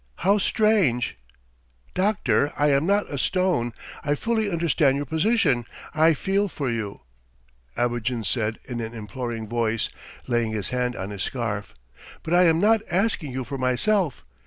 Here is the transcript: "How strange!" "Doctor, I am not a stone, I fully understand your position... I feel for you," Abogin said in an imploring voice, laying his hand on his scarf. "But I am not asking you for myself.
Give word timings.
"How 0.15 0.39
strange!" 0.39 1.15
"Doctor, 1.93 2.51
I 2.57 2.71
am 2.71 2.87
not 2.87 3.13
a 3.13 3.19
stone, 3.19 3.71
I 4.03 4.15
fully 4.15 4.49
understand 4.51 4.97
your 4.97 5.05
position... 5.05 5.63
I 5.93 6.15
feel 6.15 6.47
for 6.47 6.71
you," 6.71 7.01
Abogin 7.77 8.23
said 8.23 8.57
in 8.65 8.81
an 8.81 8.95
imploring 8.95 9.47
voice, 9.47 9.89
laying 10.25 10.53
his 10.53 10.71
hand 10.71 10.95
on 10.95 11.11
his 11.11 11.21
scarf. 11.21 11.75
"But 12.23 12.33
I 12.33 12.45
am 12.45 12.59
not 12.59 12.81
asking 12.89 13.31
you 13.31 13.43
for 13.43 13.59
myself. 13.59 14.23